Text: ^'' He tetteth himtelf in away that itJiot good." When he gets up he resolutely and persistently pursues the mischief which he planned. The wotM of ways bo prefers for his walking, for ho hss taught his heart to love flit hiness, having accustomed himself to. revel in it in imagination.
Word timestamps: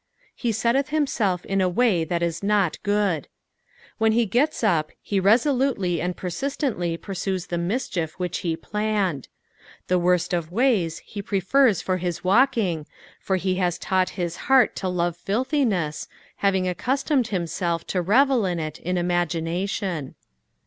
^'' 0.01 0.03
He 0.33 0.49
tetteth 0.51 0.87
himtelf 0.89 1.45
in 1.45 1.61
away 1.61 2.03
that 2.03 2.23
itJiot 2.23 2.79
good." 2.81 3.27
When 3.99 4.13
he 4.13 4.25
gets 4.25 4.63
up 4.63 4.89
he 4.99 5.19
resolutely 5.19 6.01
and 6.01 6.17
persistently 6.17 6.97
pursues 6.97 7.45
the 7.45 7.59
mischief 7.59 8.13
which 8.17 8.39
he 8.39 8.55
planned. 8.57 9.27
The 9.89 9.99
wotM 9.99 10.35
of 10.35 10.51
ways 10.51 11.03
bo 11.15 11.21
prefers 11.21 11.83
for 11.83 11.97
his 11.97 12.23
walking, 12.23 12.87
for 13.19 13.37
ho 13.37 13.43
hss 13.49 13.77
taught 13.79 14.09
his 14.17 14.37
heart 14.49 14.75
to 14.77 14.87
love 14.89 15.15
flit 15.17 15.49
hiness, 15.49 16.07
having 16.37 16.67
accustomed 16.67 17.27
himself 17.27 17.85
to. 17.85 18.01
revel 18.01 18.43
in 18.47 18.57
it 18.59 18.79
in 18.79 18.97
imagination. 18.97 20.15